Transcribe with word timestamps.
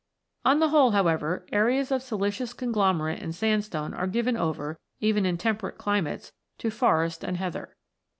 On 0.43 0.57
the 0.59 0.69
whole, 0.69 0.89
however, 0.93 1.45
areas 1.51 1.91
of 1.91 2.01
siliceous 2.01 2.53
con 2.53 2.73
glomerate 2.73 3.21
and 3.21 3.35
sandstone 3.35 3.93
are 3.93 4.07
given 4.07 4.35
over, 4.35 4.79
even 4.99 5.25
in 5.27 5.33
in] 5.33 5.35
THE 5.35 5.41
SANDSTONES 5.43 5.59
73 5.59 5.69
temperate 5.69 5.77
climates, 5.77 6.33
to 6.57 6.71
forest 6.71 7.23
and 7.23 7.37
heather. 7.37 7.75